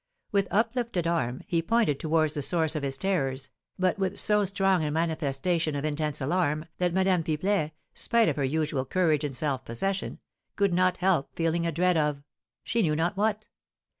With 0.31 0.47
uplifted 0.49 1.05
arm 1.05 1.43
he 1.45 1.61
pointed 1.61 1.99
towards 1.99 2.33
the 2.33 2.41
source 2.41 2.75
of 2.75 2.81
his 2.81 2.97
terrors, 2.97 3.51
but 3.77 3.99
with 3.99 4.17
so 4.17 4.45
strong 4.45 4.83
a 4.83 4.89
manifestation 4.89 5.75
of 5.75 5.85
intense 5.85 6.19
alarm 6.19 6.65
that 6.79 6.91
Madame 6.91 7.21
Pipelet, 7.23 7.73
spite 7.93 8.27
of 8.27 8.35
her 8.37 8.43
usual 8.43 8.83
courage 8.83 9.23
and 9.23 9.35
self 9.35 9.63
possession, 9.63 10.17
could 10.55 10.73
not 10.73 10.97
help 10.97 11.35
feeling 11.35 11.67
a 11.67 11.71
dread 11.71 11.97
of 11.97 12.23
she 12.63 12.81
knew 12.81 12.95
not 12.95 13.15
what. 13.15 13.45